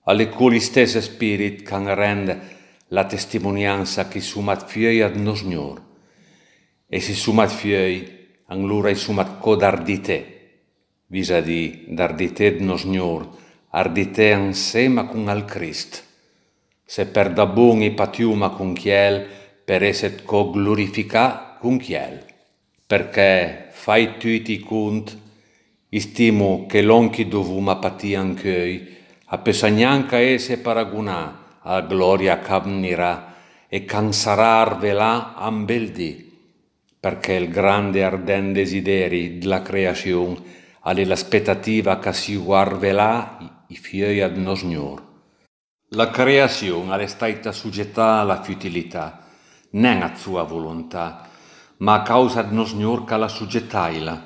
alle 0.06 0.28
cui 0.30 0.60
stesse 0.60 1.02
spirit 1.02 1.62
can 1.62 1.94
rende 1.94 2.40
la 2.88 3.06
testimonianza 3.06 4.08
che 4.08 4.22
sumat 4.22 4.66
fiei 4.66 5.02
ad 5.02 5.16
nos 5.16 5.44
gnor, 5.44 5.80
e 6.88 7.00
si 7.00 7.14
sumat 7.14 7.52
fiei, 7.52 8.26
an 8.48 8.66
lura 8.66 8.90
i 8.90 8.96
sumat 8.96 9.38
codardite, 9.38 10.18
visa 11.06 11.42
di 11.42 11.86
d'ardite 11.90 12.58
nos 12.58 12.86
gnor, 12.86 13.30
ardite 13.70 14.34
ansema 14.34 15.06
con 15.06 15.28
al 15.28 15.46
Christ 15.46 16.08
se 16.90 17.06
per 17.06 17.32
da 17.34 17.46
i 17.46 17.92
patiuma 17.92 18.50
con 18.50 18.74
chiel, 18.74 19.24
per 19.64 19.84
esset 19.84 20.24
co 20.24 20.50
glorifica 20.50 21.56
con 21.60 21.78
chiel. 21.78 22.26
Perché 22.88 23.68
fai 23.70 24.18
tutti 24.18 24.60
cunt, 24.60 25.16
istimo 25.90 26.66
che 26.66 26.82
l'onchi 26.82 27.28
dovuma 27.28 27.76
patian 27.76 28.34
chei, 28.34 28.98
a 29.26 29.38
pesagnanca 29.38 30.20
esse 30.20 30.58
paraguna, 30.58 31.60
a 31.62 31.82
gloria 31.82 32.40
camnira, 32.40 33.36
e 33.68 33.86
cansarar 33.86 34.80
vela 34.80 35.36
ambeldi, 35.36 36.28
perché 37.00 37.34
il 37.34 37.50
grande 37.50 38.04
arden 38.04 38.52
desideri 38.52 39.38
della 39.38 39.62
creazione, 39.62 40.38
alle 40.80 41.06
l'aspettativa 41.06 42.00
che 42.00 42.14
si 42.14 42.36
guarvelà 42.36 43.64
i 43.68 43.76
fioi 43.76 44.22
ad 44.22 44.38
nos 44.38 44.62
Signor. 44.62 45.09
La 45.94 46.12
creazione 46.12 46.96
è 47.00 47.08
stata 47.08 47.52
soggettata 47.52 48.20
alla 48.20 48.44
futilità, 48.44 49.26
non 49.72 50.04
a 50.04 50.16
sua 50.16 50.44
volontà, 50.44 51.28
ma 51.78 51.96
a 51.96 52.02
causa 52.04 52.44
del 52.44 52.68
Signore 52.68 53.06
che 53.06 53.18
la 53.18 53.28
soggettaila, 53.28 54.24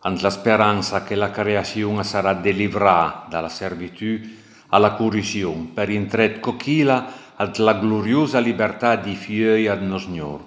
ant 0.00 0.20
la 0.20 0.28
speranza 0.28 1.02
che 1.02 1.14
la 1.14 1.30
creazione 1.30 2.04
sarà 2.04 2.34
delivrata 2.34 3.24
dalla 3.30 3.48
servitù 3.48 4.20
alla 4.68 4.92
corruzione 4.92 5.70
per 5.72 5.88
intret 5.88 6.40
cochila 6.40 7.10
alla 7.36 7.72
gloriosa 7.72 8.38
libertà 8.38 8.96
di 8.96 9.14
figli 9.14 9.68
ad 9.68 9.96
Signore. 9.96 10.44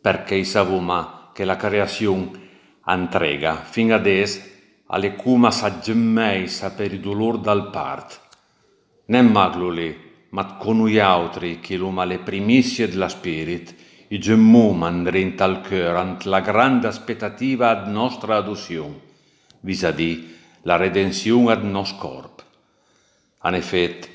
Perché 0.00 0.42
sappiamo 0.42 1.30
che 1.32 1.44
la 1.44 1.54
creazione 1.54 2.32
entrega 2.84 3.54
fino 3.62 3.94
adesso 3.94 4.40
alle 4.86 5.14
come 5.14 5.52
sa 5.52 5.78
gemmeisa 5.78 6.72
per 6.72 6.92
il 6.92 6.98
dolore 6.98 7.38
dal 7.38 7.70
parto 7.70 8.28
nem 9.10 9.26
magluli, 9.26 9.90
mat 10.30 10.56
conui 10.58 11.00
autri 11.00 11.58
che 11.58 11.76
l'uma 11.76 12.04
le 12.04 12.18
primizie 12.18 12.88
della 12.88 13.08
spirit, 13.08 13.74
i 14.08 14.18
gemmum 14.18 14.82
andrint 14.82 15.40
al 15.40 15.60
cœur 15.62 15.96
ant 15.96 16.24
la 16.24 16.40
grande 16.40 16.86
aspettativa 16.86 17.70
ad 17.70 17.88
nostra 17.88 18.36
adozione, 18.36 19.00
vis-à-vis 19.60 20.22
la 20.62 20.76
redenzione 20.76 21.52
ad 21.52 21.64
nos 21.64 21.92
corp. 21.94 22.44
En 23.42 23.54
effet, 23.54 24.08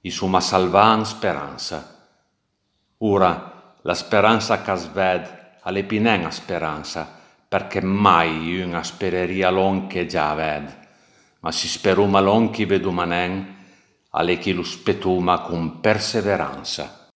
i 0.00 0.10
suma 0.10 0.40
salvan 0.40 1.04
speranza. 1.06 2.08
Ora, 2.98 3.76
la 3.82 3.94
speranza 3.94 4.60
che 4.62 4.74
sved 4.74 5.58
alle 5.62 5.84
pinenga 5.84 6.32
speranza, 6.32 7.20
perché 7.48 7.80
mai 7.80 8.60
una 8.60 8.82
spereria 8.82 9.50
lon 9.50 9.86
che 9.86 10.06
già 10.06 10.34
ved, 10.34 10.78
ma 11.40 11.52
si 11.52 11.68
speruma 11.68 12.20
lon 12.20 12.50
che 12.50 12.66
vedumanen, 12.66 13.60
alle 14.14 14.38
chi 14.38 14.52
lo 14.52 14.62
spetuma 14.62 15.40
con 15.40 15.80
perseveranza. 15.80 17.08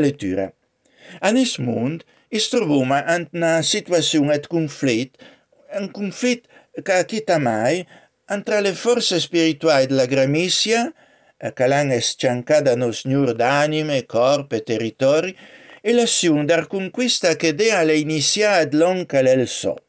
Lettura. 0.00 0.50
A 1.20 1.30
nis 1.30 1.58
mond 1.58 2.04
is 2.30 2.48
trovoma 2.50 3.04
ant 3.06 3.30
na 3.32 3.60
situazione 3.62 4.34
et 4.34 4.46
conflit, 4.50 5.14
un 5.78 5.90
conflit 5.94 6.46
ca 6.82 7.04
chita 7.04 7.38
mai 7.38 7.84
Entre 8.32 8.60
le 8.60 8.74
forze 8.74 9.18
spirituali 9.18 9.86
della 9.86 10.06
gramizia, 10.06 10.92
che 11.52 11.66
l'hanno 11.66 11.98
sciancata 11.98 12.76
nos 12.76 13.00
signor 13.00 13.34
d'anime, 13.34 14.06
corpo 14.06 14.54
e 14.54 14.62
territori, 14.62 15.36
e 15.80 15.92
l'azione 15.92 16.44
dar 16.44 16.68
conquista 16.68 17.34
che 17.34 17.56
dea 17.56 17.82
le 17.82 17.96
iniziate 17.96 18.76
l'onca 18.76 19.20
del 19.20 19.48
so. 19.48 19.82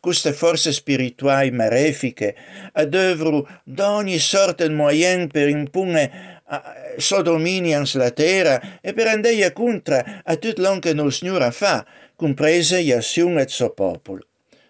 Queste 0.00 0.32
forze 0.32 0.72
spirituali 0.72 1.52
malefiche 1.52 2.34
adövru 2.72 3.46
d'ogni 3.62 4.18
sorta 4.18 4.66
de 4.66 4.74
moyen 4.74 5.28
per 5.28 5.48
impune 5.48 6.31
so 6.98 7.22
domini 7.22 7.74
ans 7.74 7.94
la 7.94 8.10
terra 8.10 8.80
e 8.80 8.92
per 8.92 9.08
andeia 9.08 9.52
contra 9.52 10.22
a 10.24 10.36
tut 10.36 10.58
l'on 10.58 10.80
che 10.80 10.92
nos 10.92 11.18
signora 11.18 11.50
fa, 11.50 11.86
comprese 12.16 12.80
iaziun 12.80 13.38
et 13.38 13.50
so 13.50 13.70
popolo. 13.70 14.26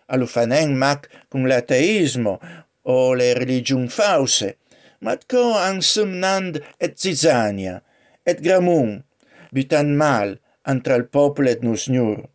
Allo 0.06 0.26
fanen 0.26 0.76
mac 0.76 1.08
cum 1.28 1.46
l'ateismo 1.46 2.38
o 2.82 3.14
le 3.14 3.32
religiun 3.34 3.88
fause, 3.88 4.56
mat 5.00 5.26
co 5.26 5.54
ansumnand 5.58 6.60
et 6.78 6.98
zizania, 6.98 7.80
et 8.22 8.40
gramun, 8.40 9.02
butan 9.50 9.96
mal 9.96 10.38
antra 10.62 10.94
il 10.94 11.06
popolo 11.06 11.50
et 11.50 11.62
nos 11.62 11.86
signor. 11.86 12.28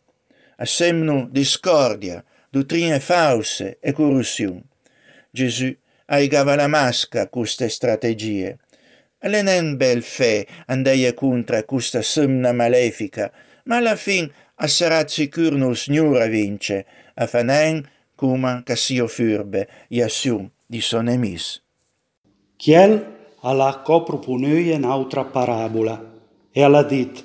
Assemnu 0.57 1.27
discordia, 1.31 2.23
dottrine 2.51 2.99
fause 2.99 3.77
e 3.79 3.93
corruziun. 3.93 4.63
Gesù 5.31 5.69
aigava 6.07 6.55
la 6.55 6.67
masca 6.67 7.27
custe 7.27 7.69
strategie. 7.69 8.57
Alenen 9.19 9.77
bel 9.77 10.01
fe 10.01 10.47
andeia 10.67 11.13
contra 11.13 11.63
custa 11.63 12.01
sumna 12.01 12.51
malefica, 12.53 13.31
ma 13.65 13.77
alla 13.77 13.95
fin 13.95 14.29
asserat 14.55 15.09
sicur 15.09 15.53
nos 15.53 15.83
signor 15.83 16.21
a 16.21 16.27
vince, 16.27 16.85
a 17.15 17.25
fanen 17.25 17.81
cuma 18.15 18.61
cassio 18.63 19.07
furbe, 19.07 19.67
iassium 19.89 20.49
di 20.65 20.81
son 20.81 21.09
emis. 21.09 21.61
Chiel 22.57 23.15
alla 23.41 23.81
copropunui 23.83 24.71
in 24.71 24.83
autra 24.83 25.25
parabola, 25.25 25.97
e 26.51 26.63
alla 26.63 26.83
dit, 26.83 27.23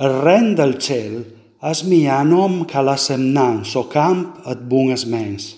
il 0.00 0.08
ren 0.08 0.54
del 0.54 0.78
ciel 0.78 1.24
as 1.60 1.82
mi 1.82 2.08
an 2.08 2.32
om 2.32 2.64
ca 2.64 2.80
la 2.80 2.96
semnan 2.96 3.64
so 3.64 3.86
camp 3.86 4.40
ad 4.44 4.66
bungas 4.68 5.04
mens. 5.04 5.56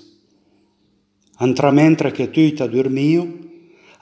Antra 1.38 1.70
mentre 1.70 2.12
che 2.12 2.30
tuita 2.30 2.66
dormiu, 2.66 3.45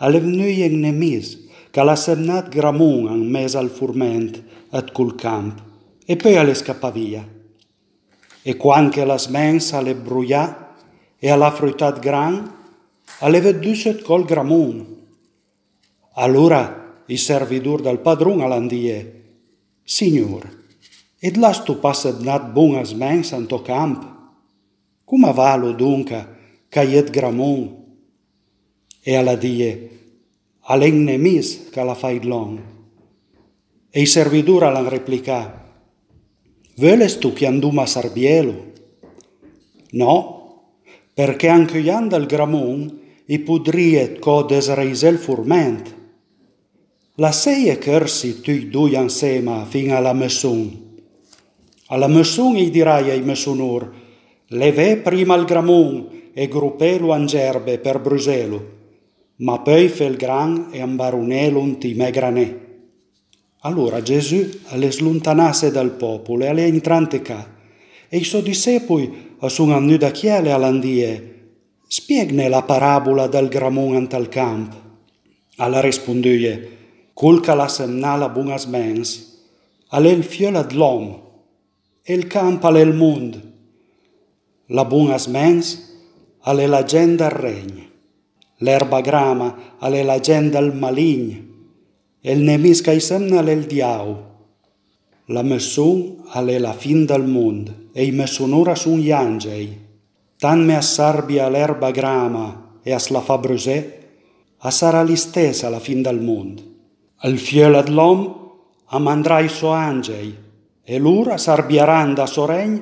alle 0.05 0.21
vnui 0.21 0.61
en 0.61 0.83
nemis, 0.85 1.31
ca 1.73 1.83
la 1.83 1.97
semnat 1.97 2.51
gramun 2.53 3.09
an 3.09 3.23
mes 3.25 3.55
al 3.57 3.71
furment 3.73 4.37
ad 4.77 4.93
cul 4.93 5.15
camp, 5.17 5.63
e 6.05 6.17
poi 6.17 6.37
alle 6.37 6.55
scappa 6.55 6.91
via. 6.91 7.25
E 8.43 8.57
quanche 8.57 9.05
las 9.05 9.29
mens 9.29 9.73
alle 9.73 9.95
bruia 9.95 10.77
e 11.19 11.31
alla 11.31 11.51
fruitat 11.51 11.99
gran, 12.01 12.37
alle 13.21 13.41
veduset 13.41 14.03
col 14.03 14.27
gramun. 14.27 14.85
Allora 16.17 17.03
i 17.07 17.17
servidur 17.17 17.81
del 17.81 17.99
padrun 17.99 18.43
all'andie, 18.43 19.23
Signor, 19.83 20.45
ed 21.19 21.37
las 21.37 21.63
tu 21.65 21.79
passat 21.81 22.21
nat 22.21 22.53
bungas 22.53 22.93
mens 22.93 23.33
an 23.33 23.47
to 23.47 23.63
camp? 23.63 24.05
Cum 25.05 25.25
avalo 25.25 25.73
dunca, 25.73 26.29
caiet 26.69 27.11
gramun? 27.11 27.85
E 29.01 29.17
alla 29.17 29.37
die, 29.37 29.94
alen 30.67 31.05
nemis 31.05 31.69
ca 31.73 31.85
la 31.85 31.95
faid 31.95 32.25
long. 32.25 32.59
E 33.91 34.01
i 34.01 34.07
servidura 34.07 34.71
l'han 34.71 34.89
replica, 34.89 35.63
Veles 36.77 37.19
tu 37.19 37.33
che 37.33 37.47
anduma 37.47 37.87
sarbielo? 37.87 38.73
No, 39.93 40.73
perché 41.15 41.47
anche 41.49 41.79
ian 41.79 42.09
del 42.09 42.27
gramun 42.27 42.99
i 43.27 43.39
pudriet 43.39 44.19
co 44.19 44.43
desreisel 44.43 45.19
furment. 45.19 45.95
La 47.17 47.31
seie 47.31 47.79
cărsi 47.79 48.41
tui 48.41 48.69
dui 48.69 48.97
ansema 48.97 49.65
fin 49.67 49.93
alla 49.93 50.13
messun. 50.13 50.83
Alla 51.87 52.09
messun 52.09 52.57
i 52.57 52.71
dirai 52.71 53.11
ai 53.11 53.21
messunur, 53.21 53.93
leve 54.49 54.97
prima 54.97 55.37
il 55.37 55.45
gramun 55.45 56.31
e 56.35 56.49
gruppelo 56.49 57.13
an 57.13 57.27
gerbe 57.27 57.79
per 57.79 58.01
Bruselo, 58.01 58.74
ma 59.37 59.61
poi 59.61 59.89
fel 59.89 60.17
gran 60.17 60.69
e 60.71 60.81
ambarunelo 60.81 61.59
un 61.59 61.79
time 61.79 62.11
granè. 62.11 62.63
Allora 63.61 64.03
Gesù 64.03 64.47
alle 64.67 64.91
slontanasse 64.91 65.71
dal 65.71 65.91
popolo 65.91 66.45
e 66.45 66.49
alle 66.49 66.67
entrante 66.67 67.23
ca, 67.23 67.53
e 68.09 68.17
i 68.17 68.25
suoi 68.25 68.43
discepoli 68.43 69.37
a 69.39 69.49
sun 69.49 69.73
annu 69.73 69.97
da 69.97 70.11
chiele 70.11 70.53
all'andie, 70.53 71.33
spiegne 71.87 72.49
la 72.49 72.63
parabola 72.63 73.27
del 73.27 73.49
gramun 73.49 73.97
antal 73.97 74.29
camp. 74.29 74.75
Alla 75.57 75.81
risponduie, 75.81 76.69
culca 77.13 77.55
la 77.55 77.69
semnala 77.69 78.29
bungas 78.29 78.67
mens, 78.67 79.33
alle 79.89 80.11
il 80.11 80.25
fiola 80.25 80.63
d'l'om, 80.63 81.23
el 82.07 82.27
camp 82.27 82.65
al 82.65 82.77
el 82.77 82.93
mund. 82.93 83.41
La 84.67 84.85
bunas 84.85 85.27
mens 85.27 85.79
alle 86.41 86.67
la 86.67 86.83
gent 86.85 87.17
del 87.17 87.31
regn. 87.31 87.94
L'erba 88.65 89.01
grama 89.01 89.49
alle 89.79 90.03
la 90.03 90.19
gent 90.21 90.51
del 90.55 90.73
malign. 90.73 91.27
El 92.23 92.41
nemis 92.49 92.81
ca 92.81 92.95
semna 92.99 93.43
l'el 93.43 93.67
diau. 93.69 94.15
La 95.29 95.43
messun 95.43 96.25
alle 96.33 96.59
la 96.59 96.73
fin 96.73 97.05
del 97.05 97.27
mund 97.29 97.91
e 97.93 98.05
i 98.05 98.11
messunura 98.11 98.75
sun 98.75 98.99
gli 98.99 99.13
angei. 99.13 99.69
Tan 100.39 100.65
me 100.65 100.77
assarbia 100.77 101.49
l'erba 101.49 101.91
grama 101.91 102.81
e 102.83 102.93
as 102.93 103.09
la 103.09 103.21
fa 103.21 103.37
brusè, 103.39 103.79
a 104.59 104.71
sarà 104.71 105.03
l'istesa 105.03 105.69
la 105.69 105.81
fin 105.81 106.01
del 106.01 106.21
mund. 106.21 106.63
Al 107.25 107.37
fiel 107.37 107.75
ad 107.75 107.89
l'om 107.89 108.21
amandrai 108.97 109.49
so 109.49 109.71
angei, 109.71 110.35
e 110.83 110.99
l'ura 110.99 111.37
s'arbiaran 111.37 112.15
da 112.15 112.27
soregn 112.27 112.81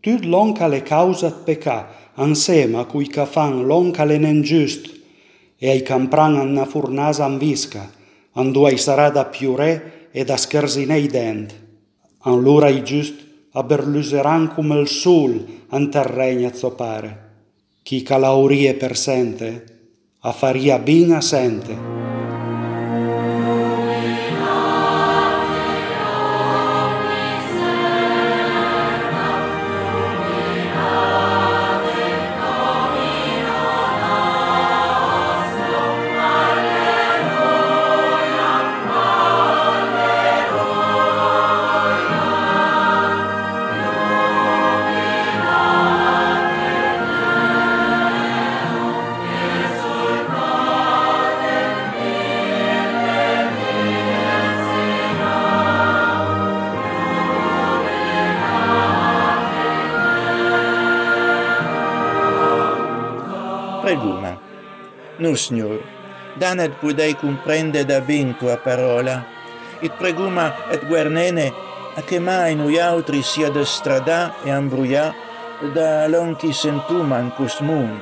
tut 0.00 0.24
l'onca 0.24 0.66
le 0.66 0.82
causat 0.82 1.42
pecà, 1.44 2.10
ansema 2.14 2.84
cui 2.84 3.06
ca 3.06 3.26
fan 3.26 3.64
l'onca 3.64 4.04
le 4.04 4.18
nen 4.18 4.42
giust, 4.42 4.90
e 5.64 5.70
ai 5.70 5.80
campran 5.80 6.36
anna 6.36 6.66
furnasa 6.66 7.24
an 7.24 7.38
visca, 7.38 7.88
andu 8.32 8.64
ai 8.64 8.76
sarà 8.76 9.08
da 9.08 9.24
piure 9.24 10.10
e 10.12 10.22
da 10.22 10.36
scherzinei 10.36 11.06
dent. 11.08 11.54
An 12.28 12.42
l'ura 12.42 12.68
i 12.68 12.84
giust 12.84 13.14
aberluseran 13.52 14.52
come 14.52 14.78
il 14.78 14.88
sul 14.88 15.62
an 15.68 15.90
terregna 15.90 16.52
zopare. 16.52 17.12
Chi 17.82 18.02
ca 18.02 18.18
laurie 18.18 18.74
per 18.74 18.94
sente, 18.94 19.48
a 20.20 20.32
faria 20.32 20.78
bina 20.78 21.22
sente. 21.22 22.13
Signor, 65.36 65.80
danet 66.34 66.72
pudei 66.80 67.14
comprende 67.16 67.84
da 67.84 68.00
ben 68.00 68.36
tua 68.36 68.56
parola, 68.56 69.24
et 69.80 69.92
preguma 69.98 70.70
et 70.70 70.86
guernene 70.86 71.52
a 71.94 72.02
che 72.02 72.18
mai 72.18 72.54
noi 72.54 72.78
altri 72.78 73.22
sia 73.22 73.50
da 73.50 73.64
strada 73.64 74.34
e 74.42 74.50
ambruia 74.50 75.14
da 75.72 76.06
lonchi 76.08 76.52
sentuma 76.52 77.18
in 77.18 77.30
cust 77.36 77.60
mund. 77.60 78.00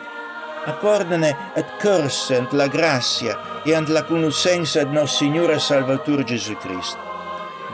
Accordene 0.64 1.36
et 1.54 1.66
corsent 1.80 2.52
la 2.52 2.68
grazia 2.68 3.36
e 3.64 3.74
ant 3.74 3.88
la 3.88 4.04
conoscenza 4.04 4.84
de 4.84 4.92
nos 4.92 5.16
Signore 5.16 5.58
Salvatur 5.58 6.22
Gesù 6.24 6.56
Cristo. 6.56 6.98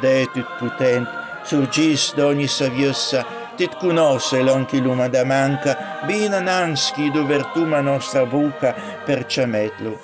De 0.01 0.27
tut 0.33 0.49
potent, 0.59 1.09
surgis 1.45 2.15
d'ogni 2.15 2.49
saviosa 2.49 3.25
tit 3.59 3.77
conosce 3.77 4.41
l'onchi 4.41 4.81
luma 4.81 5.09
da 5.09 5.25
manca, 5.25 6.01
bina 6.07 6.39
nanschi 6.39 7.11
do 7.11 7.27
vertuma 7.27 7.81
nostra 7.81 8.25
buca 8.25 8.73
per 9.05 9.27
ciametlo, 9.27 9.99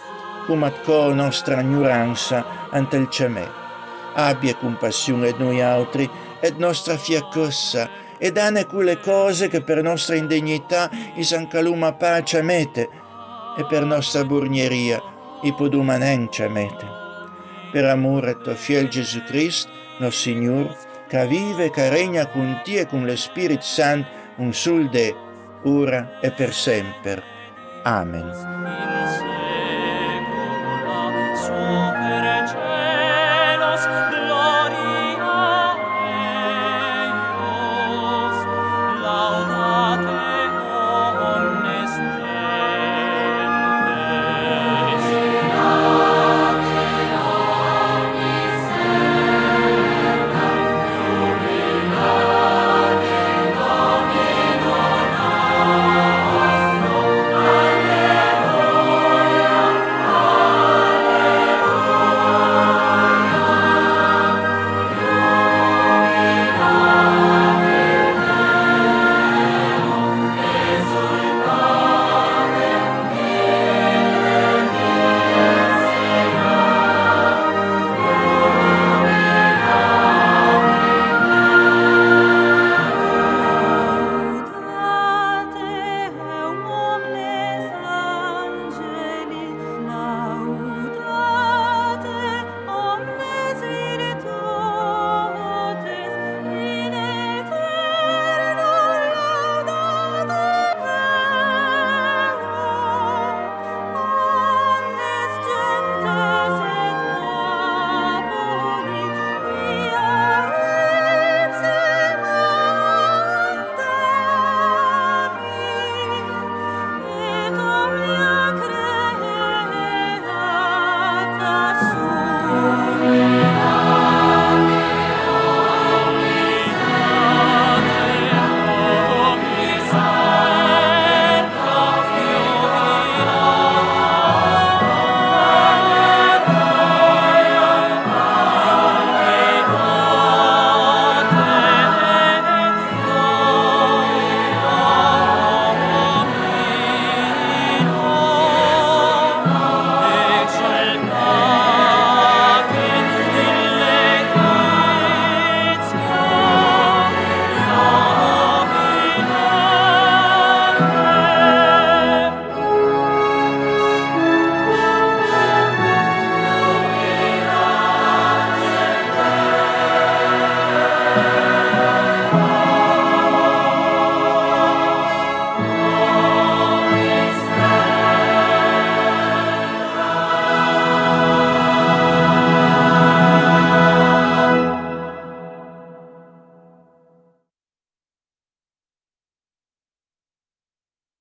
cum 0.46 0.64
at 0.64 0.82
co 0.82 1.14
nostra 1.14 1.60
ignoranza 1.60 2.44
ante 2.70 2.96
il 2.96 3.08
ciamet. 3.08 3.50
Abbia 4.14 4.56
compassione 4.56 5.28
et 5.28 5.38
noi 5.38 5.62
altri, 5.62 6.10
et 6.40 6.56
nostra 6.56 6.96
fiaccossa, 6.96 7.88
e 8.18 8.32
dane 8.32 8.66
quelle 8.66 8.98
cose 8.98 9.46
che 9.48 9.62
per 9.62 9.82
nostra 9.82 10.16
indegnità 10.16 10.90
is 11.14 11.32
ancaluma 11.32 11.92
pace 11.92 12.42
mette, 12.42 12.88
e 13.56 13.64
per 13.68 13.84
nostra 13.84 14.24
burnieria, 14.24 15.00
i 15.42 15.54
podumanen 15.54 16.28
ciamete. 16.28 16.86
Per 17.70 17.84
amore 17.84 18.36
tuo 18.38 18.54
fiel 18.54 18.88
Gesù 18.88 19.22
Christ, 19.22 19.68
nos 19.98 20.20
Signor, 20.20 20.74
che 21.14 21.28
vive, 21.28 21.70
che 21.70 21.90
regna 21.90 22.26
con 22.26 22.60
te 22.64 22.80
e 22.80 22.86
con 22.86 23.06
lo 23.06 23.14
Spirito 23.14 23.62
Santo, 23.62 24.08
un 24.38 24.52
sul 24.52 24.90
de, 24.90 25.14
ora 25.62 26.18
e 26.20 26.32
per 26.32 26.52
sempre. 26.52 27.22
Amen. 27.84 29.03